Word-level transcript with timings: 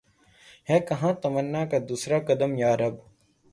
ہے 0.69 0.77
کہاں 0.87 1.13
تمنا 1.21 1.61
کا 1.71 1.77
دوسرا 1.89 2.17
قدم 2.27 2.51
یا 2.63 2.71
رب 2.81 2.95